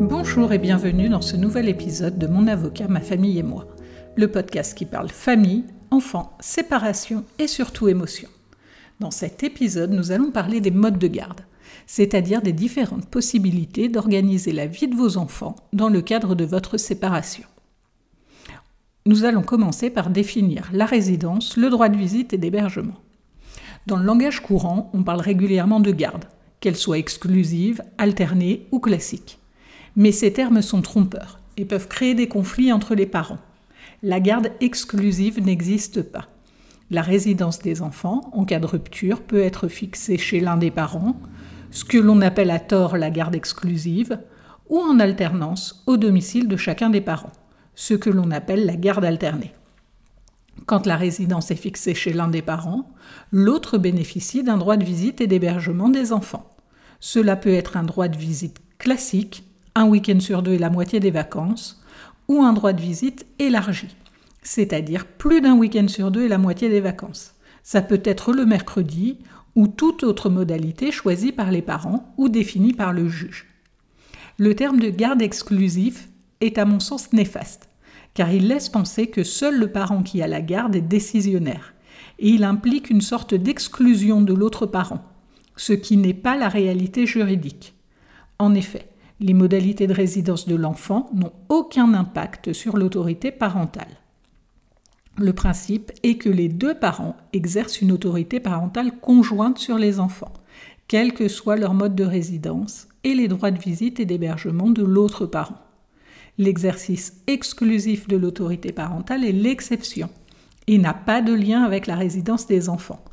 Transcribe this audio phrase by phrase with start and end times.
[0.00, 3.66] Bonjour et bienvenue dans ce nouvel épisode de Mon avocat, ma famille et moi,
[4.16, 8.28] le podcast qui parle famille, enfants, séparation et surtout émotion.
[9.00, 11.42] Dans cet épisode, nous allons parler des modes de garde,
[11.86, 16.78] c'est-à-dire des différentes possibilités d'organiser la vie de vos enfants dans le cadre de votre
[16.78, 17.44] séparation.
[19.04, 22.98] Nous allons commencer par définir la résidence, le droit de visite et d'hébergement.
[23.86, 26.26] Dans le langage courant, on parle régulièrement de garde,
[26.60, 29.38] qu'elle soit exclusive, alternée ou classique.
[29.96, 33.40] Mais ces termes sont trompeurs et peuvent créer des conflits entre les parents.
[34.02, 36.28] La garde exclusive n'existe pas.
[36.90, 41.16] La résidence des enfants, en cas de rupture, peut être fixée chez l'un des parents,
[41.70, 44.18] ce que l'on appelle à tort la garde exclusive,
[44.68, 47.32] ou en alternance au domicile de chacun des parents,
[47.74, 49.52] ce que l'on appelle la garde alternée.
[50.66, 52.90] Quand la résidence est fixée chez l'un des parents,
[53.30, 56.54] l'autre bénéficie d'un droit de visite et d'hébergement des enfants.
[57.00, 61.00] Cela peut être un droit de visite classique, un week-end sur deux et la moitié
[61.00, 61.82] des vacances,
[62.28, 63.88] ou un droit de visite élargi,
[64.42, 67.34] c'est-à-dire plus d'un week-end sur deux et la moitié des vacances.
[67.62, 69.18] Ça peut être le mercredi
[69.54, 73.46] ou toute autre modalité choisie par les parents ou définie par le juge.
[74.38, 76.08] Le terme de garde exclusif
[76.40, 77.68] est à mon sens néfaste
[78.14, 81.74] car il laisse penser que seul le parent qui a la garde est décisionnaire,
[82.18, 85.02] et il implique une sorte d'exclusion de l'autre parent,
[85.56, 87.74] ce qui n'est pas la réalité juridique.
[88.38, 88.88] En effet,
[89.20, 93.98] les modalités de résidence de l'enfant n'ont aucun impact sur l'autorité parentale.
[95.18, 100.32] Le principe est que les deux parents exercent une autorité parentale conjointe sur les enfants,
[100.88, 104.82] quel que soit leur mode de résidence et les droits de visite et d'hébergement de
[104.82, 105.58] l'autre parent.
[106.42, 110.10] L'exercice exclusif de l'autorité parentale est l'exception
[110.66, 113.04] et n'a pas de lien avec la résidence des enfants.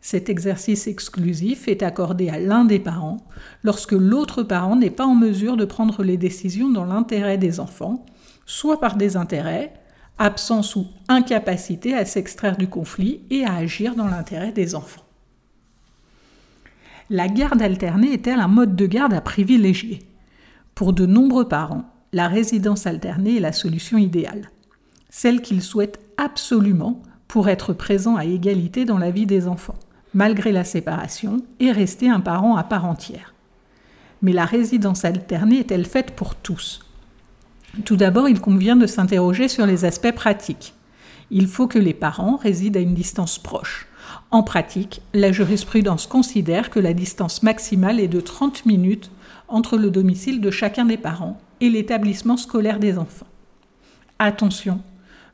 [0.00, 3.16] Cet exercice exclusif est accordé à l'un des parents
[3.64, 8.06] lorsque l'autre parent n'est pas en mesure de prendre les décisions dans l'intérêt des enfants,
[8.44, 9.72] soit par désintérêt,
[10.18, 15.02] absence ou incapacité à s'extraire du conflit et à agir dans l'intérêt des enfants.
[17.10, 20.06] La garde alternée est-elle un mode de garde à privilégier?
[20.76, 24.50] Pour de nombreux parents, la résidence alternée est la solution idéale,
[25.10, 29.78] celle qu'ils souhaitent absolument pour être présents à égalité dans la vie des enfants,
[30.14, 33.34] malgré la séparation, et rester un parent à part entière.
[34.22, 36.86] Mais la résidence alternée est-elle faite pour tous?
[37.84, 40.72] Tout d'abord, il convient de s'interroger sur les aspects pratiques.
[41.30, 43.88] Il faut que les parents résident à une distance proche.
[44.30, 49.10] En pratique, la jurisprudence considère que la distance maximale est de 30 minutes
[49.48, 53.26] entre le domicile de chacun des parents et l'établissement scolaire des enfants.
[54.18, 54.80] Attention,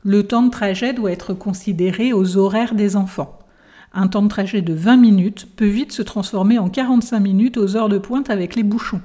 [0.03, 3.39] le temps de trajet doit être considéré aux horaires des enfants.
[3.93, 7.75] Un temps de trajet de 20 minutes peut vite se transformer en 45 minutes aux
[7.77, 9.01] heures de pointe avec les bouchons.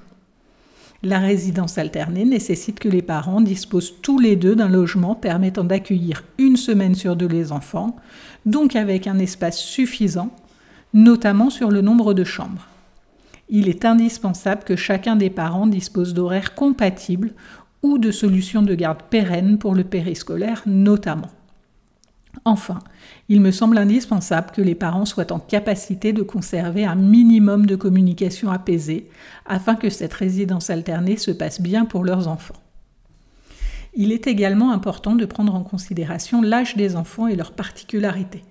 [1.05, 6.25] La résidence alternée nécessite que les parents disposent tous les deux d'un logement permettant d'accueillir
[6.39, 7.95] une semaine sur deux les enfants,
[8.47, 10.35] donc avec un espace suffisant,
[10.95, 12.67] notamment sur le nombre de chambres
[13.49, 17.33] il est indispensable que chacun des parents dispose d'horaires compatibles
[17.83, 21.31] ou de solutions de garde pérennes pour le périscolaire notamment.
[22.45, 22.79] Enfin,
[23.29, 27.77] il me semble indispensable que les parents soient en capacité de conserver un minimum de
[27.77, 29.09] communication apaisée
[29.47, 32.55] afin que cette résidence alternée se passe bien pour leurs enfants.
[33.95, 38.45] Il est également important de prendre en considération l'âge des enfants et leurs particularités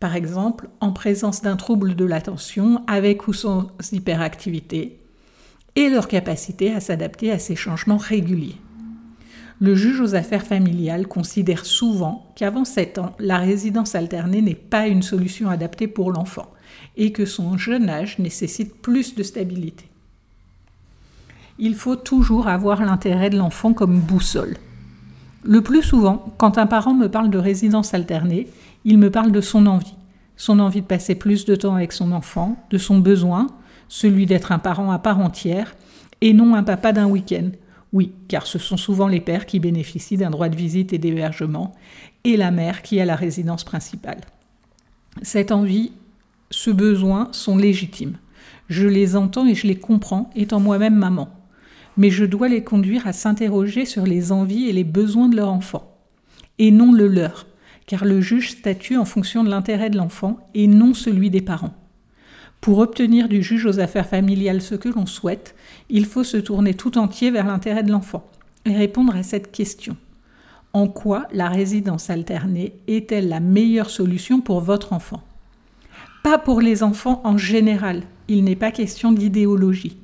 [0.00, 5.00] par exemple en présence d'un trouble de l'attention avec ou sans hyperactivité,
[5.74, 8.56] et leur capacité à s'adapter à ces changements réguliers.
[9.58, 14.86] Le juge aux affaires familiales considère souvent qu'avant 7 ans, la résidence alternée n'est pas
[14.86, 16.50] une solution adaptée pour l'enfant
[16.96, 19.86] et que son jeune âge nécessite plus de stabilité.
[21.58, 24.56] Il faut toujours avoir l'intérêt de l'enfant comme boussole.
[25.42, 28.48] Le plus souvent, quand un parent me parle de résidence alternée,
[28.86, 29.96] il me parle de son envie,
[30.36, 33.48] son envie de passer plus de temps avec son enfant, de son besoin,
[33.88, 35.74] celui d'être un parent à part entière,
[36.20, 37.50] et non un papa d'un week-end.
[37.92, 41.74] Oui, car ce sont souvent les pères qui bénéficient d'un droit de visite et d'hébergement,
[42.22, 44.20] et la mère qui a la résidence principale.
[45.20, 45.90] Cette envie,
[46.50, 48.18] ce besoin sont légitimes.
[48.68, 51.28] Je les entends et je les comprends, étant moi-même maman.
[51.96, 55.48] Mais je dois les conduire à s'interroger sur les envies et les besoins de leur
[55.48, 55.92] enfant,
[56.60, 57.46] et non le leur
[57.86, 61.74] car le juge statue en fonction de l'intérêt de l'enfant et non celui des parents.
[62.60, 65.54] Pour obtenir du juge aux affaires familiales ce que l'on souhaite,
[65.88, 68.28] il faut se tourner tout entier vers l'intérêt de l'enfant
[68.64, 69.96] et répondre à cette question.
[70.72, 75.22] En quoi la résidence alternée est-elle la meilleure solution pour votre enfant?
[76.24, 79.96] Pas pour les enfants en général, il n'est pas question d'idéologie.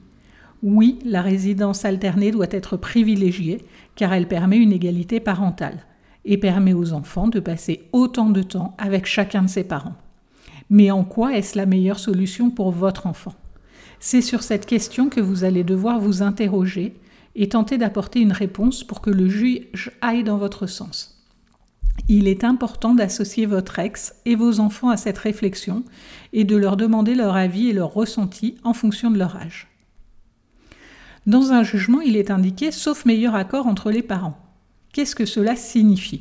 [0.63, 3.59] Oui, la résidence alternée doit être privilégiée
[3.97, 5.85] car elle permet une égalité parentale
[6.25, 9.97] et permet aux enfants de passer autant de temps avec chacun de ses parents.
[10.71, 13.35] Mais en quoi est-ce la meilleure solution pour votre enfant?
[14.01, 16.95] C'est sur cette question que vous allez devoir vous interroger
[17.35, 21.23] et tenter d'apporter une réponse pour que le juge aille dans votre sens.
[22.09, 25.85] Il est important d'associer votre ex et vos enfants à cette réflexion
[26.33, 29.69] et de leur demander leur avis et leur ressenti en fonction de leur âge.
[31.27, 34.42] Dans un jugement, il est indiqué sauf meilleur accord entre les parents.
[34.93, 36.21] Qu'est-ce que cela signifie?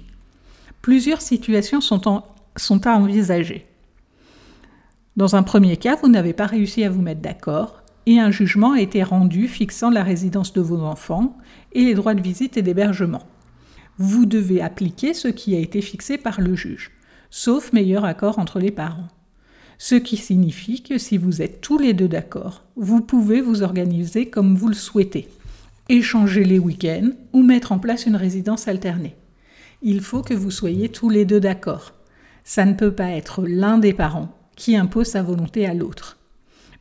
[0.81, 3.65] Plusieurs situations sont, à envisager.
[5.17, 8.71] Dans un premier cas, vous n'avez pas réussi à vous mettre d'accord et un jugement
[8.71, 11.37] a été rendu fixant la résidence de vos enfants
[11.73, 13.23] et les droits de visite et d'hébergement.
[13.97, 16.91] Vous devez appliquer ce qui a été fixé par le juge,
[17.29, 19.09] sauf meilleur accord entre les parents.
[19.77, 24.29] Ce qui signifie que si vous êtes tous les deux d'accord, vous pouvez vous organiser
[24.29, 25.27] comme vous le souhaitez,
[25.97, 29.15] échanger les week-ends ou mettre en place une résidence alternée.
[29.81, 31.93] Il faut que vous soyez tous les deux d'accord.
[32.43, 36.17] Ça ne peut pas être l'un des parents qui impose sa volonté à l'autre.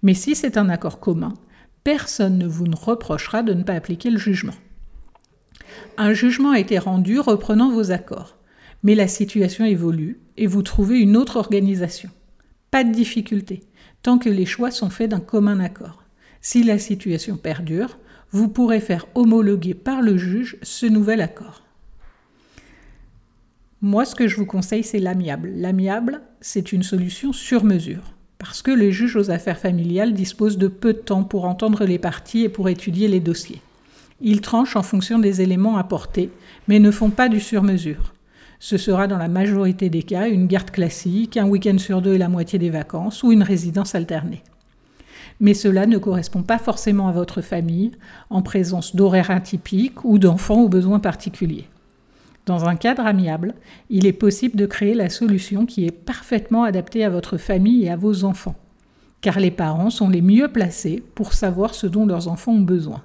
[0.03, 1.35] Mais si c'est un accord commun,
[1.83, 4.55] personne ne vous reprochera de ne pas appliquer le jugement.
[5.99, 8.37] Un jugement a été rendu reprenant vos accords,
[8.83, 12.11] mais la situation évolue et vous trouvez une autre organisation.
[12.71, 13.61] Pas de difficulté,
[14.03, 16.05] tant que les choix sont faits d'un commun accord.
[16.41, 17.99] Si la situation perdure,
[18.32, 21.62] vous pourrez faire homologuer par le juge ce nouvel accord.
[23.82, 25.53] Moi, ce que je vous conseille, c'est l'amiable.
[25.56, 30.69] L'amiable, c'est une solution sur mesure, parce que les juges aux affaires familiales disposent de
[30.69, 33.62] peu de temps pour entendre les parties et pour étudier les dossiers.
[34.21, 36.31] Ils tranchent en fonction des éléments apportés,
[36.69, 38.12] mais ne font pas du sur-mesure.
[38.59, 42.19] Ce sera dans la majorité des cas une garde classique, un week-end sur deux et
[42.19, 44.43] la moitié des vacances, ou une résidence alternée.
[45.41, 47.93] Mais cela ne correspond pas forcément à votre famille,
[48.29, 51.67] en présence d'horaires atypiques ou d'enfants aux besoins particuliers.
[52.47, 53.55] Dans un cadre amiable,
[53.91, 57.91] il est possible de créer la solution qui est parfaitement adaptée à votre famille et
[57.91, 58.57] à vos enfants,
[59.21, 63.03] car les parents sont les mieux placés pour savoir ce dont leurs enfants ont besoin.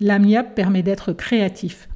[0.00, 1.88] L'amiable permet d'être créatif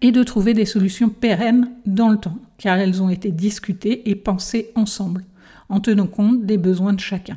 [0.00, 4.14] et de trouver des solutions pérennes dans le temps, car elles ont été discutées et
[4.14, 5.24] pensées ensemble,
[5.68, 7.36] en tenant compte des besoins de chacun.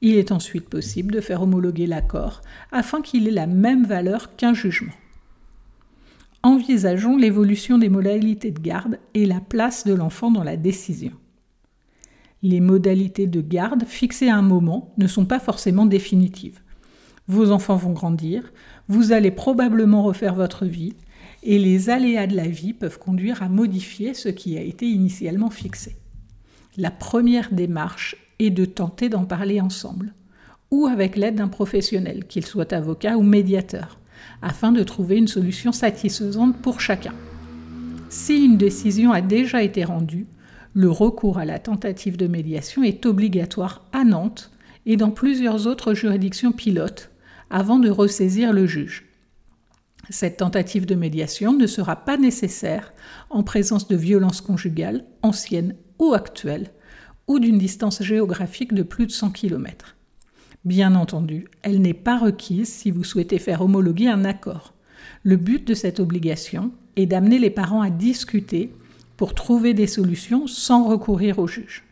[0.00, 4.54] Il est ensuite possible de faire homologuer l'accord afin qu'il ait la même valeur qu'un
[4.54, 4.92] jugement
[6.42, 11.12] envisageons l'évolution des modalités de garde et la place de l'enfant dans la décision.
[12.42, 16.60] Les modalités de garde fixées à un moment ne sont pas forcément définitives.
[17.26, 18.52] Vos enfants vont grandir,
[18.88, 20.94] vous allez probablement refaire votre vie,
[21.42, 25.50] et les aléas de la vie peuvent conduire à modifier ce qui a été initialement
[25.50, 25.96] fixé.
[26.76, 30.14] La première démarche est de tenter d'en parler ensemble,
[30.70, 33.98] ou avec l'aide d'un professionnel, qu'il soit avocat ou médiateur
[34.42, 37.14] afin de trouver une solution satisfaisante pour chacun.
[38.08, 40.26] Si une décision a déjà été rendue,
[40.74, 44.50] le recours à la tentative de médiation est obligatoire à Nantes
[44.86, 47.10] et dans plusieurs autres juridictions pilotes
[47.50, 49.06] avant de ressaisir le juge.
[50.10, 52.94] Cette tentative de médiation ne sera pas nécessaire
[53.28, 56.70] en présence de violences conjugales, anciennes ou actuelles,
[57.28, 59.96] ou d'une distance géographique de plus de 100 km.
[60.64, 64.74] Bien entendu, elle n'est pas requise si vous souhaitez faire homologuer un accord.
[65.22, 68.72] Le but de cette obligation est d'amener les parents à discuter
[69.16, 71.84] pour trouver des solutions sans recourir au juge.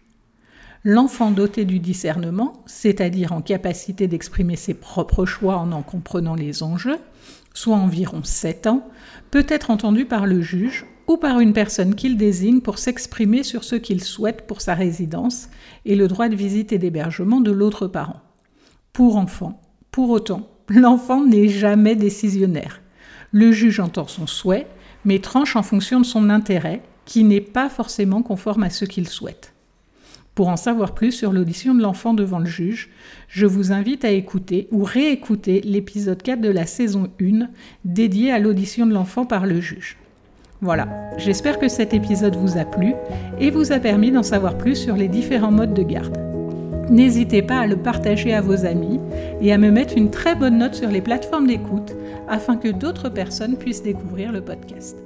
[0.85, 6.63] L'enfant doté du discernement, c'est-à-dire en capacité d'exprimer ses propres choix en en comprenant les
[6.63, 6.99] enjeux,
[7.55, 8.89] soit environ 7 ans,
[9.31, 13.65] peut être entendu par le juge ou par une personne qu'il désigne pour s'exprimer sur
[13.65, 15.49] ce qu'il souhaite pour sa résidence
[15.85, 18.23] et le droit de visite et d'hébergement de l'autre parent
[18.97, 19.61] pour enfant.
[19.91, 22.81] Pour autant, l'enfant n'est jamais décisionnaire.
[23.31, 24.67] Le juge entend son souhait,
[25.05, 29.07] mais tranche en fonction de son intérêt, qui n'est pas forcément conforme à ce qu'il
[29.07, 29.53] souhaite.
[30.35, 32.89] Pour en savoir plus sur l'audition de l'enfant devant le juge,
[33.29, 37.49] je vous invite à écouter ou réécouter l'épisode 4 de la saison 1
[37.85, 39.99] dédié à l'audition de l'enfant par le juge.
[40.63, 42.95] Voilà, j'espère que cet épisode vous a plu
[43.39, 46.17] et vous a permis d'en savoir plus sur les différents modes de garde.
[46.89, 49.01] N'hésitez pas à le partager à vos amis
[49.41, 51.95] et à me mettre une très bonne note sur les plateformes d'écoute
[52.29, 54.97] afin que d'autres personnes puissent découvrir le podcast.